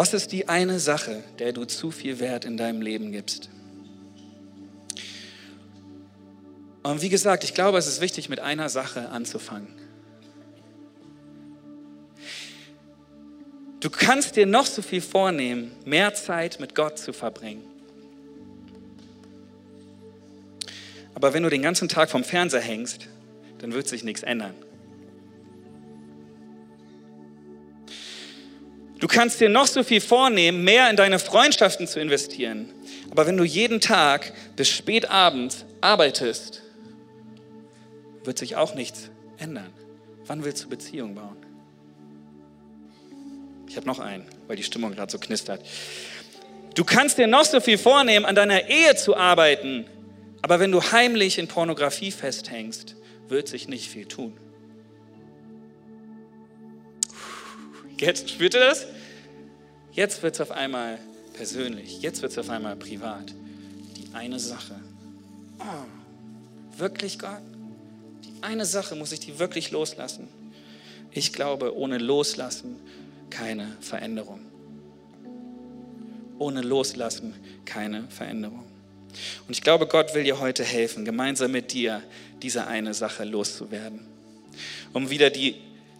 [0.00, 3.50] Was ist die eine Sache, der du zu viel Wert in deinem Leben gibst?
[6.82, 9.68] Und wie gesagt, ich glaube, es ist wichtig, mit einer Sache anzufangen.
[13.80, 17.66] Du kannst dir noch so viel vornehmen, mehr Zeit mit Gott zu verbringen.
[21.14, 23.06] Aber wenn du den ganzen Tag vom Fernseher hängst,
[23.58, 24.54] dann wird sich nichts ändern.
[29.00, 32.72] Du kannst dir noch so viel vornehmen, mehr in deine Freundschaften zu investieren.
[33.10, 36.62] Aber wenn du jeden Tag bis spät abends arbeitest,
[38.24, 39.72] wird sich auch nichts ändern,
[40.30, 41.36] Wann willst du Beziehung bauen?
[43.68, 45.60] Ich habe noch einen, weil die Stimmung gerade so knistert.
[46.76, 49.86] Du kannst dir noch so viel vornehmen, an deiner Ehe zu arbeiten,
[50.40, 52.94] aber wenn du heimlich in Pornografie festhängst,
[53.28, 54.36] wird sich nicht viel tun.
[58.00, 58.86] Jetzt, spürt ihr das?
[59.92, 60.98] Jetzt wird es auf einmal
[61.34, 63.34] persönlich, jetzt wird es auf einmal privat.
[63.98, 64.74] Die eine Sache.
[65.58, 67.42] Oh, wirklich Gott?
[68.24, 70.28] Die eine Sache muss ich die wirklich loslassen.
[71.12, 72.76] Ich glaube, ohne Loslassen
[73.28, 74.40] keine Veränderung.
[76.38, 77.34] Ohne Loslassen
[77.66, 78.64] keine Veränderung.
[79.46, 82.02] Und ich glaube, Gott will dir heute helfen, gemeinsam mit dir
[82.40, 84.00] diese eine Sache loszuwerden.
[84.94, 85.56] Um wieder die,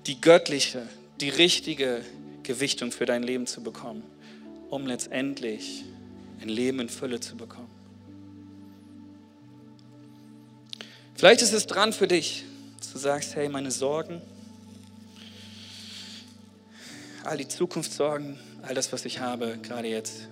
[0.07, 0.87] die göttliche,
[1.20, 2.02] die richtige
[2.42, 4.02] Gewichtung für dein Leben zu bekommen,
[4.70, 5.85] um letztendlich
[6.40, 7.70] ein Leben in Fülle zu bekommen.
[11.14, 12.44] Vielleicht ist es dran für dich,
[12.78, 14.22] dass du sagst, hey, meine Sorgen,
[17.24, 20.28] all die Zukunftssorgen, all das, was ich habe, gerade jetzt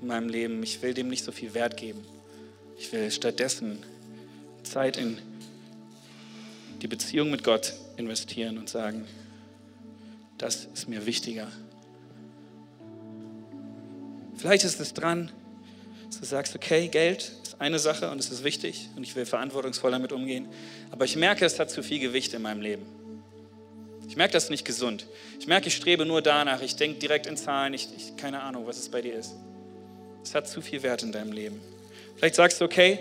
[0.00, 2.04] in meinem Leben, ich will dem nicht so viel Wert geben.
[2.76, 3.78] Ich will stattdessen
[4.64, 5.18] Zeit in
[6.82, 9.04] die Beziehung mit Gott investieren und sagen,
[10.38, 11.48] das ist mir wichtiger.
[14.36, 15.30] Vielleicht ist es dran,
[16.06, 19.26] dass du sagst, okay, Geld ist eine Sache und es ist wichtig und ich will
[19.26, 20.48] verantwortungsvoll damit umgehen,
[20.90, 22.84] aber ich merke, es hat zu viel Gewicht in meinem Leben.
[24.08, 25.06] Ich merke, das ist nicht gesund.
[25.40, 28.66] Ich merke, ich strebe nur danach, ich denke direkt in Zahlen, ich, ich keine Ahnung,
[28.66, 29.34] was es bei dir ist.
[30.22, 31.60] Es hat zu viel Wert in deinem Leben.
[32.16, 32.98] Vielleicht sagst du, okay,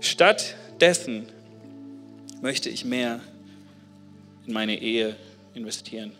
[0.00, 1.28] stattdessen
[2.40, 3.20] möchte ich mehr
[4.46, 5.16] in meine Ehe
[5.54, 6.12] investieren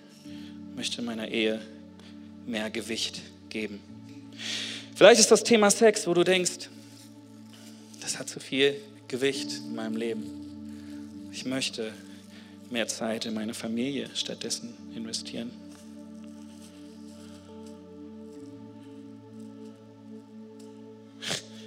[0.78, 1.60] möchte meiner Ehe
[2.46, 3.80] mehr Gewicht geben.
[4.94, 6.68] Vielleicht ist das Thema Sex, wo du denkst,
[8.00, 8.76] das hat zu viel
[9.08, 11.30] Gewicht in meinem Leben.
[11.32, 11.92] Ich möchte
[12.70, 15.50] mehr Zeit in meine Familie stattdessen investieren.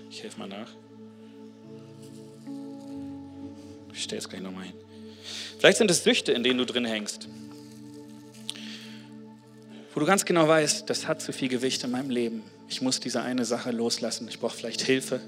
[0.09, 0.69] Ich helfe mal nach.
[3.93, 4.73] Ich stelle es gleich nochmal hin.
[5.59, 7.27] Vielleicht sind es Süchte, in denen du drin hängst
[9.93, 12.43] wo du ganz genau weißt, das hat zu viel Gewicht in meinem Leben.
[12.69, 14.27] Ich muss diese eine Sache loslassen.
[14.29, 15.19] Ich brauche vielleicht Hilfe.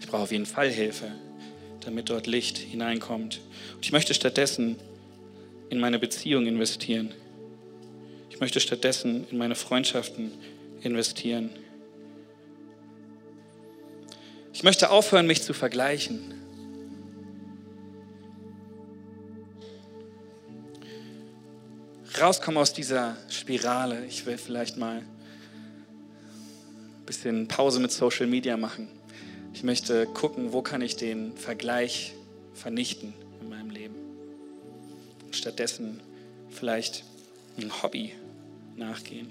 [0.00, 1.10] Ich brauche auf jeden Fall Hilfe,
[1.80, 3.40] damit dort Licht hineinkommt.
[3.74, 4.76] Und ich möchte stattdessen
[5.70, 7.12] in meine Beziehung investieren.
[8.30, 10.32] Ich möchte stattdessen in meine Freundschaften
[10.80, 11.50] investieren.
[14.52, 16.37] Ich möchte aufhören, mich zu vergleichen.
[22.20, 24.04] Rauskommen aus dieser Spirale.
[24.06, 25.06] Ich will vielleicht mal ein
[27.06, 28.88] bisschen Pause mit Social Media machen.
[29.54, 32.14] Ich möchte gucken, wo kann ich den Vergleich
[32.54, 33.94] vernichten in meinem Leben.
[35.30, 36.00] Stattdessen
[36.50, 37.04] vielleicht
[37.58, 38.12] ein Hobby
[38.76, 39.28] nachgehen.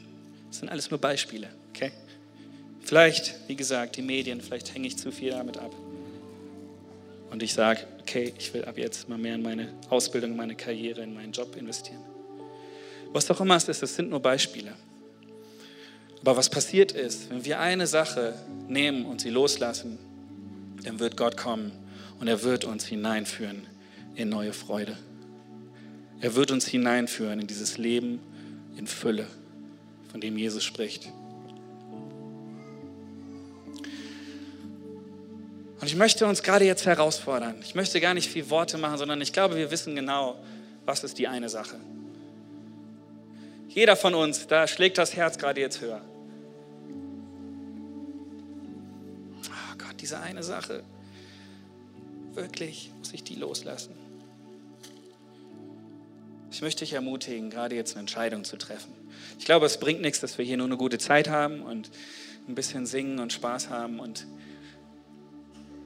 [0.50, 1.92] Das sind alles nur Beispiele, okay?
[2.82, 5.74] Vielleicht, wie gesagt, die Medien, vielleicht hänge ich zu viel damit ab.
[7.30, 11.02] Und ich sage, okay, ich will ab jetzt mal mehr in meine Ausbildung, meine Karriere,
[11.02, 12.02] in meinen Job investieren.
[13.14, 14.74] Was auch immer es ist, es sind nur Beispiele.
[16.22, 18.34] Aber was passiert ist, wenn wir eine Sache
[18.68, 19.98] nehmen und sie loslassen,
[20.84, 21.72] dann wird Gott kommen
[22.20, 23.66] und er wird uns hineinführen
[24.16, 24.98] in neue Freude.
[26.20, 28.20] Er wird uns hineinführen in dieses Leben
[28.76, 29.28] in Fülle,
[30.12, 31.12] von dem Jesus spricht.
[35.80, 37.56] Und ich möchte uns gerade jetzt herausfordern.
[37.62, 40.40] Ich möchte gar nicht viel Worte machen, sondern ich glaube, wir wissen genau,
[40.86, 41.80] was ist die eine Sache.
[43.78, 46.02] Jeder von uns, da schlägt das Herz gerade jetzt höher.
[49.44, 50.82] Oh Gott, diese eine Sache.
[52.34, 53.94] Wirklich muss ich die loslassen.
[56.50, 58.92] Ich möchte dich ermutigen, gerade jetzt eine Entscheidung zu treffen.
[59.38, 61.92] Ich glaube, es bringt nichts, dass wir hier nur eine gute Zeit haben und
[62.48, 64.26] ein bisschen singen und Spaß haben und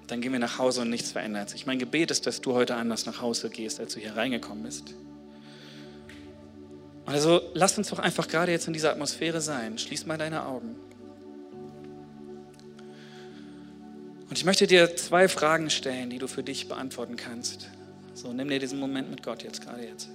[0.08, 1.66] dann gehen wir nach Hause und nichts verändert sich.
[1.66, 4.94] Mein Gebet ist, dass du heute anders nach Hause gehst, als du hier reingekommen bist.
[7.06, 9.78] Also lass uns doch einfach gerade jetzt in dieser Atmosphäre sein.
[9.78, 10.76] Schließ mal deine Augen.
[14.30, 17.68] Und ich möchte dir zwei Fragen stellen, die du für dich beantworten kannst.
[18.14, 20.08] So, nimm dir diesen Moment mit Gott jetzt, gerade jetzt.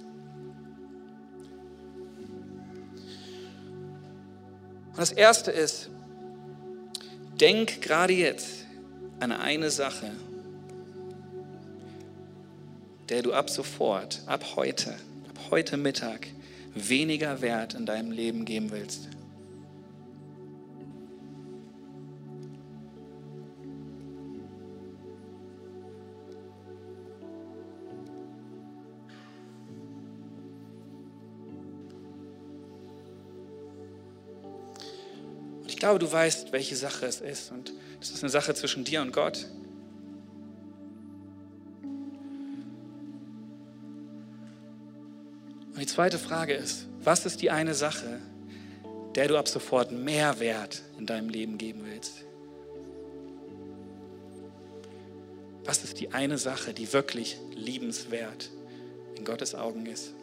[4.89, 5.89] Und das erste ist,
[7.39, 8.65] denk gerade jetzt
[9.19, 10.11] an eine Sache,
[13.09, 14.91] der du ab sofort, ab heute,
[15.29, 16.27] ab heute Mittag
[16.89, 19.09] weniger Wert in deinem Leben geben willst.
[35.61, 37.51] Und ich glaube, du weißt, welche Sache es ist.
[37.51, 39.47] Und es ist eine Sache zwischen dir und Gott.
[45.97, 48.21] Zweite Frage ist, was ist die eine Sache,
[49.15, 52.23] der du ab sofort mehr Wert in deinem Leben geben willst?
[55.65, 58.51] Was ist die eine Sache, die wirklich liebenswert
[59.15, 60.13] in Gottes Augen ist?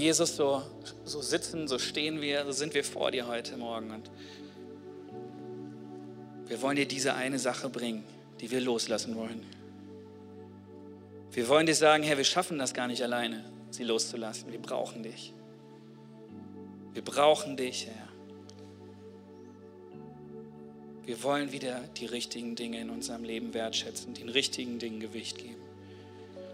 [0.00, 0.62] Jesus, so,
[1.04, 3.90] so sitzen, so stehen wir, so sind wir vor dir heute Morgen.
[3.90, 4.10] Und
[6.46, 8.02] wir wollen dir diese eine Sache bringen,
[8.40, 9.44] die wir loslassen wollen.
[11.32, 14.50] Wir wollen dir sagen, Herr, wir schaffen das gar nicht alleine, sie loszulassen.
[14.50, 15.34] Wir brauchen dich.
[16.94, 18.08] Wir brauchen dich, Herr.
[21.04, 25.69] Wir wollen wieder die richtigen Dinge in unserem Leben wertschätzen, den richtigen Dingen Gewicht geben.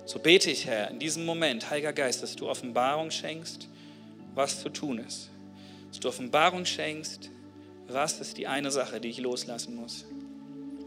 [0.07, 3.69] So bete ich, Herr, in diesem Moment, Heiliger Geist, dass du Offenbarung schenkst,
[4.37, 5.31] was zu tun ist.
[5.89, 7.29] Dass du Offenbarung schenkst,
[7.89, 10.05] was ist die eine Sache, die ich loslassen muss.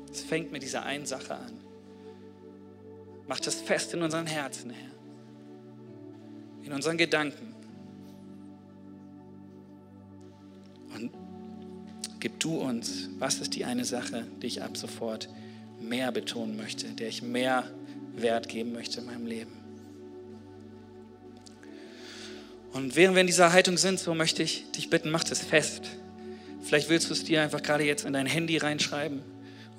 [0.09, 1.51] Es fängt mit dieser einen Sache an.
[3.27, 4.91] Mach das fest in unseren Herzen, Herr.
[6.63, 7.53] In unseren Gedanken.
[10.95, 11.11] Und
[12.21, 15.27] gib du uns, was ist die eine Sache, die ich ab sofort
[15.81, 17.69] mehr betonen möchte, der ich mehr
[18.21, 19.51] Wert geben möchte in meinem Leben.
[22.73, 25.83] Und während wir in dieser Haltung sind, so möchte ich dich bitten, mach das fest.
[26.61, 29.21] Vielleicht willst du es dir einfach gerade jetzt in dein Handy reinschreiben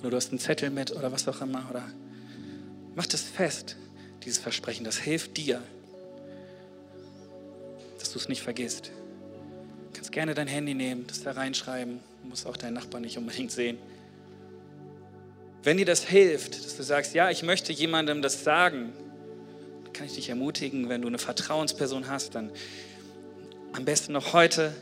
[0.01, 1.67] oder du hast einen Zettel mit oder was auch immer.
[1.71, 1.85] Oder
[2.95, 3.77] mach das fest,
[4.25, 4.85] dieses Versprechen.
[4.85, 5.63] Das hilft dir,
[7.99, 8.87] dass du es nicht vergisst.
[8.87, 12.01] Du kannst gerne dein Handy nehmen, das da reinschreiben.
[12.23, 13.79] Du musst auch deinen Nachbarn nicht unbedingt sehen.
[15.63, 18.93] Wenn dir das hilft, dass du sagst, ja, ich möchte jemandem das sagen,
[19.93, 22.51] kann ich dich ermutigen, wenn du eine Vertrauensperson hast, dann
[23.73, 24.73] am besten noch heute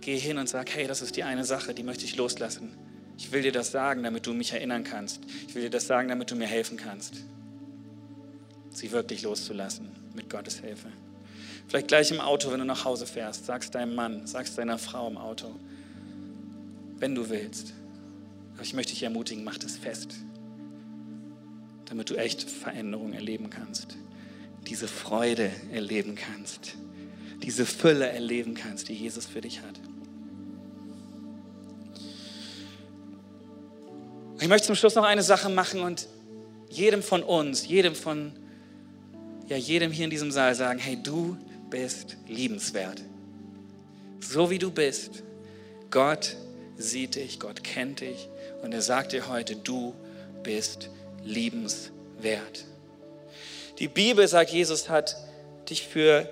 [0.00, 2.76] geh hin und sag, hey, das ist die eine Sache, die möchte ich loslassen.
[3.16, 5.20] Ich will dir das sagen, damit du mich erinnern kannst.
[5.46, 7.22] Ich will dir das sagen, damit du mir helfen kannst.
[8.70, 10.88] Sie wirklich loszulassen mit Gottes Hilfe.
[11.68, 15.08] Vielleicht gleich im Auto, wenn du nach Hause fährst, sagst deinem Mann, sagst deiner Frau
[15.08, 15.54] im Auto,
[16.98, 17.74] wenn du willst.
[18.62, 20.14] Aber ich möchte dich ermutigen, mach das fest,
[21.86, 23.96] damit du echt Veränderung erleben kannst,
[24.68, 26.76] diese Freude erleben kannst,
[27.42, 29.80] diese Fülle erleben kannst, die Jesus für dich hat.
[34.40, 36.06] Ich möchte zum Schluss noch eine Sache machen und
[36.70, 38.30] jedem von uns, jedem von,
[39.48, 41.36] ja, jedem hier in diesem Saal sagen, hey, du
[41.68, 43.02] bist liebenswert.
[44.20, 45.24] So wie du bist.
[45.90, 46.36] Gott
[46.76, 48.28] sieht dich, Gott kennt dich
[48.62, 49.94] und er sagt dir heute, du
[50.42, 50.88] bist
[51.24, 52.64] liebenswert.
[53.78, 55.16] Die Bibel sagt, Jesus hat
[55.68, 56.28] dich für,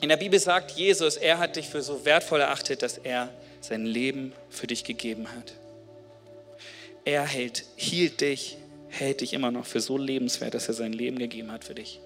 [0.00, 3.28] in der Bibel sagt Jesus, er hat dich für so wertvoll erachtet, dass er
[3.60, 5.52] sein Leben für dich gegeben hat.
[7.04, 8.56] Er hält, hielt dich,
[8.88, 12.00] hält dich immer noch für so lebenswert, dass er sein Leben gegeben hat für dich.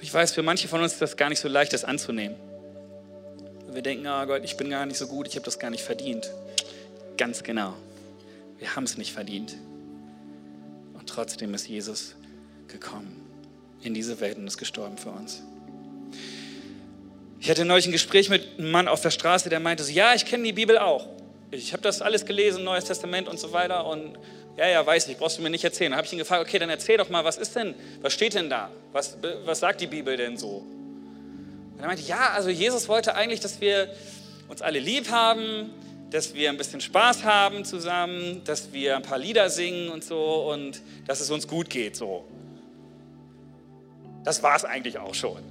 [0.00, 2.36] Ich weiß, für manche von uns ist das gar nicht so leicht, das anzunehmen.
[3.70, 5.82] Wir denken, oh Gott, ich bin gar nicht so gut, ich habe das gar nicht
[5.82, 6.30] verdient.
[7.16, 7.74] Ganz genau.
[8.58, 9.56] Wir haben es nicht verdient.
[10.94, 12.16] Und trotzdem ist Jesus
[12.68, 13.20] gekommen
[13.82, 15.42] in diese Welt und ist gestorben für uns.
[17.40, 20.14] Ich hatte neulich ein Gespräch mit einem Mann auf der Straße, der meinte so, ja,
[20.14, 21.06] ich kenne die Bibel auch.
[21.50, 23.86] Ich habe das alles gelesen, Neues Testament und so weiter.
[23.86, 24.18] Und
[24.56, 25.90] ja, ja, weiß ich, brauchst du mir nicht erzählen.
[25.90, 28.34] Da habe ich ihn gefragt, okay, dann erzähl doch mal, was ist denn, was steht
[28.34, 28.70] denn da?
[28.92, 30.64] Was, was sagt die Bibel denn so?
[31.74, 33.92] Und er meinte, ja, also Jesus wollte eigentlich, dass wir
[34.48, 35.70] uns alle lieb haben,
[36.14, 40.48] dass wir ein bisschen Spaß haben zusammen, dass wir ein paar Lieder singen und so
[40.48, 42.24] und dass es uns gut geht so.
[44.22, 45.42] Das war es eigentlich auch schon.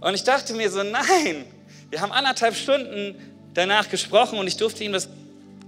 [0.00, 1.44] Und ich dachte mir so, nein,
[1.90, 3.14] wir haben anderthalb Stunden
[3.52, 5.10] danach gesprochen und ich durfte ihm das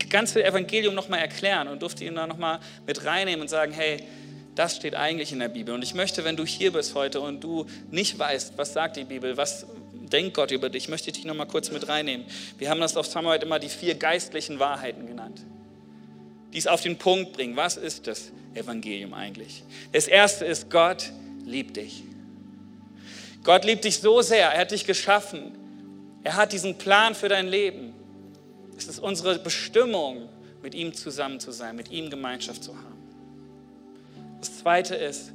[0.09, 4.05] ganze Evangelium nochmal erklären und durfte ihn da nochmal mit reinnehmen und sagen, hey,
[4.55, 5.74] das steht eigentlich in der Bibel.
[5.74, 9.05] Und ich möchte, wenn du hier bist heute und du nicht weißt, was sagt die
[9.05, 9.66] Bibel, was,
[10.09, 12.26] denkt Gott über dich, möchte ich dich noch mal kurz mit reinnehmen.
[12.59, 15.40] Wir haben das auf Samarbeit immer die vier geistlichen Wahrheiten genannt,
[16.52, 17.57] die es auf den Punkt bringen.
[17.57, 19.62] Was ist das Evangelium eigentlich?
[19.92, 21.12] Das erste ist, Gott
[21.44, 22.02] liebt dich.
[23.42, 25.52] Gott liebt dich so sehr, er hat dich geschaffen.
[26.22, 27.92] Er hat diesen Plan für dein Leben.
[28.76, 30.28] Es ist unsere Bestimmung,
[30.62, 32.96] mit ihm zusammen zu sein, mit ihm Gemeinschaft zu haben.
[34.40, 35.30] Das zweite ist,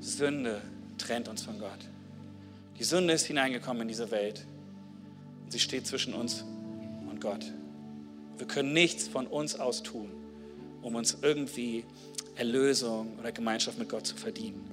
[0.00, 0.62] Sünde
[0.96, 1.78] trennt uns von Gott.
[2.78, 4.46] Die Sünde ist hineingekommen in diese Welt.
[5.44, 6.44] Und sie steht zwischen uns
[7.08, 7.44] und Gott.
[8.38, 10.10] Wir können nichts von uns aus tun,
[10.82, 11.84] um uns irgendwie
[12.36, 14.68] Erlösung oder Gemeinschaft mit Gott zu verdienen.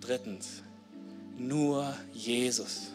[0.00, 0.62] Drittens,
[1.38, 2.90] nur Jesus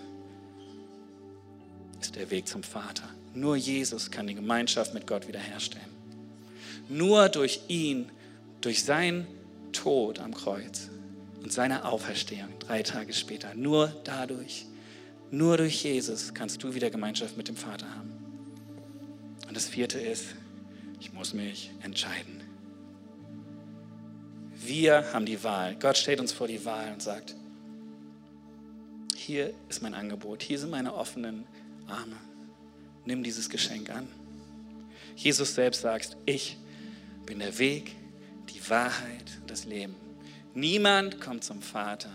[2.02, 3.08] ist der Weg zum Vater.
[3.34, 5.88] Nur Jesus kann die Gemeinschaft mit Gott wiederherstellen.
[6.90, 8.12] Nur durch ihn,
[8.62, 9.28] durch seinen
[9.72, 10.90] Tod am Kreuz
[11.46, 14.66] und seine Auferstehung drei Tage später, nur dadurch,
[15.30, 18.12] nur durch Jesus kannst du wieder Gemeinschaft mit dem Vater haben.
[19.48, 20.26] Und das vierte ist,
[21.00, 22.42] ich muss mich entscheiden.
[24.56, 25.76] Wir haben die Wahl.
[25.80, 27.36] Gott stellt uns vor die Wahl und sagt,
[29.16, 31.46] hier ist mein Angebot, hier sind meine offenen
[31.86, 32.18] Arme.
[33.06, 34.08] Nimm dieses Geschenk an.
[35.16, 36.58] Jesus selbst sagt, ich
[37.28, 37.96] bin der Weg,
[38.50, 40.05] die Wahrheit und das Leben.
[40.56, 42.10] Niemand kommt zum Vater,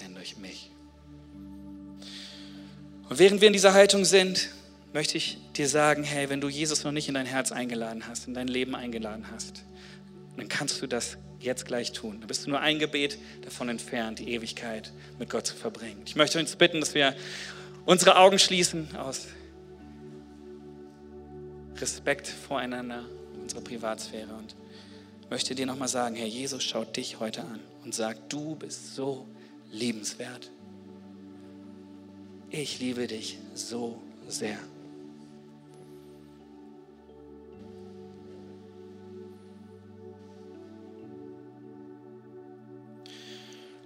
[0.00, 0.70] denn durch mich.
[3.10, 4.48] Und während wir in dieser Haltung sind,
[4.94, 8.26] möchte ich dir sagen, hey, wenn du Jesus noch nicht in dein Herz eingeladen hast,
[8.26, 9.62] in dein Leben eingeladen hast,
[10.38, 12.18] dann kannst du das jetzt gleich tun.
[12.22, 16.00] Da bist du nur ein Gebet davon entfernt, die Ewigkeit mit Gott zu verbringen.
[16.06, 17.14] Ich möchte uns bitten, dass wir
[17.84, 19.26] unsere Augen schließen aus
[21.76, 23.04] Respekt voreinander,
[23.42, 24.56] unserer Privatsphäre und
[25.30, 29.26] möchte dir nochmal sagen, Herr Jesus schaut dich heute an und sagt, du bist so
[29.72, 30.50] liebenswert.
[32.50, 34.58] Ich liebe dich so sehr.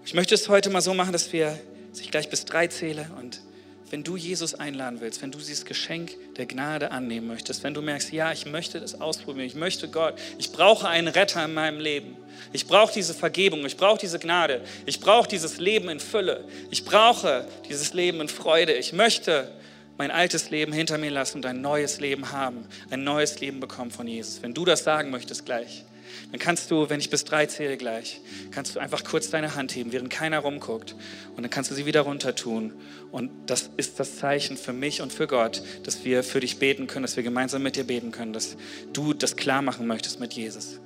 [0.05, 1.59] Ich möchte es heute mal so machen, dass wir,
[1.91, 3.43] dass ich gleich bis drei zähle und
[3.91, 7.83] wenn du Jesus einladen willst, wenn du dieses Geschenk der Gnade annehmen möchtest, wenn du
[7.83, 11.81] merkst, ja, ich möchte das ausprobieren, ich möchte Gott, ich brauche einen Retter in meinem
[11.81, 12.17] Leben,
[12.53, 16.85] ich brauche diese Vergebung, ich brauche diese Gnade, ich brauche dieses Leben in Fülle, ich
[16.85, 19.51] brauche dieses Leben in Freude, ich möchte
[19.97, 23.91] mein altes Leben hinter mir lassen und ein neues Leben haben, ein neues Leben bekommen
[23.91, 24.43] von Jesus.
[24.43, 25.85] Wenn du das sagen möchtest gleich,
[26.31, 29.75] dann kannst du, wenn ich bis drei zähle gleich, kannst du einfach kurz deine Hand
[29.75, 30.95] heben, während keiner rumguckt.
[31.37, 32.75] Und dann kannst du sie wieder runter tun.
[33.11, 36.87] Und das ist das Zeichen für mich und für Gott, dass wir für dich beten
[36.87, 38.57] können, dass wir gemeinsam mit dir beten können, dass
[38.93, 40.81] du das klar machen möchtest mit Jesus.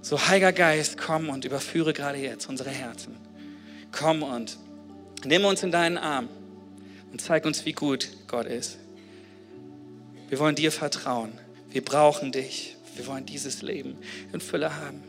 [0.00, 3.16] So, Heiliger Geist, komm und überführe gerade jetzt unsere Herzen.
[3.92, 4.58] Komm und
[5.24, 6.28] nimm uns in deinen Arm
[7.12, 8.78] und zeig uns, wie gut Gott ist.
[10.28, 11.38] Wir wollen dir vertrauen.
[11.72, 12.76] Wir brauchen dich.
[12.94, 13.96] Wir wollen dieses Leben
[14.32, 15.02] in Fülle haben.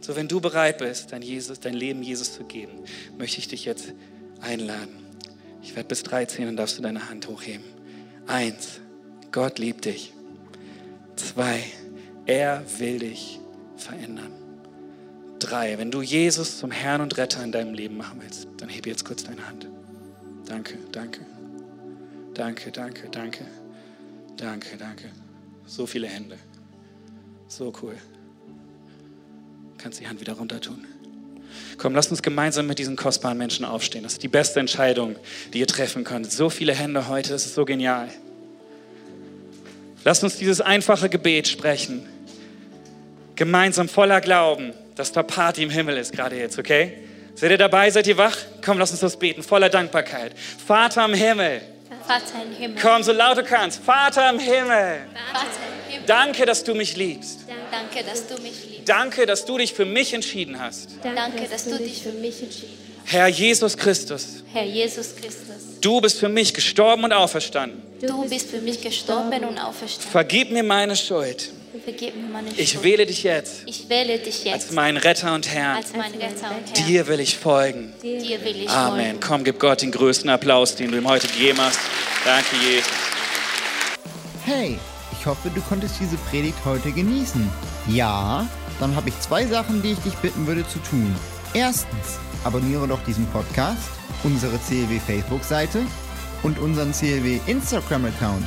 [0.00, 2.72] So, wenn du bereit bist, dein, Jesus, dein Leben Jesus zu geben,
[3.18, 3.92] möchte ich dich jetzt
[4.40, 5.04] einladen.
[5.62, 7.64] Ich werde bis 13 und darfst du deine Hand hochheben.
[8.26, 8.80] Eins,
[9.32, 10.12] Gott liebt dich.
[11.16, 11.64] Zwei,
[12.26, 13.40] er will dich
[13.76, 14.32] verändern.
[15.38, 18.90] Drei, wenn du Jesus zum Herrn und Retter in deinem Leben machen willst, dann hebe
[18.90, 19.68] jetzt kurz deine Hand.
[20.46, 21.20] Danke, danke.
[22.34, 23.46] Danke, danke, danke.
[24.44, 25.04] Danke, danke.
[25.66, 26.36] So viele Hände.
[27.48, 27.96] So cool.
[29.78, 30.84] Kannst die Hand wieder runter tun.
[31.78, 34.02] Komm, lasst uns gemeinsam mit diesen kostbaren Menschen aufstehen.
[34.02, 35.16] Das ist die beste Entscheidung,
[35.54, 36.30] die ihr treffen könnt.
[36.30, 38.10] So viele Hände heute, das ist so genial.
[40.04, 42.06] Lasst uns dieses einfache Gebet sprechen.
[43.36, 46.98] Gemeinsam voller Glauben, dass da Party im Himmel ist, gerade jetzt, okay?
[47.34, 47.90] Seid ihr dabei?
[47.90, 48.36] Seid ihr wach?
[48.62, 50.38] Komm, lass uns das beten, voller Dankbarkeit.
[50.38, 51.62] Vater im Himmel.
[52.06, 52.78] Vater im Himmel.
[52.80, 53.82] Komm, so laut du kannst.
[53.82, 55.06] Vater im Himmel.
[55.32, 55.46] Vater
[55.86, 56.06] im Himmel.
[56.06, 57.40] Danke, dass du mich liebst.
[57.70, 58.88] Danke, dass du mich liebst.
[58.88, 60.90] Danke, dass du dich für mich entschieden hast.
[61.02, 63.12] Danke, dass du dich für mich entschieden hast.
[63.12, 67.82] Herr Jesus Christus, Herr Jesus Christus, du bist für mich gestorben und auferstanden.
[68.00, 70.10] du bist für mich gestorben und auferstanden.
[70.10, 71.50] Vergib mir meine Schuld.
[71.82, 75.48] Vergib mir meine Ich wähle dich jetzt Ich wähle dich als jetzt meinen Retter und
[75.52, 75.76] Herrn.
[75.76, 76.86] als mein Retter und Herr.
[76.86, 77.92] Dir will ich folgen.
[78.02, 79.04] Dir will ich Amen.
[79.04, 79.20] folgen.
[79.20, 81.80] Komm, gib Gott den größten Applaus, den du ihm heute gegeben hast.
[82.24, 82.90] Danke, Jesus.
[84.44, 84.78] Hey,
[85.18, 87.50] ich hoffe, du konntest diese Predigt heute genießen.
[87.88, 88.46] Ja,
[88.78, 91.14] dann habe ich zwei Sachen, die ich dich bitten würde zu tun.
[91.54, 93.88] Erstens, abonniere doch diesen Podcast,
[94.22, 95.82] unsere CLW Facebook-Seite
[96.42, 98.46] und unseren CLW Instagram-Account.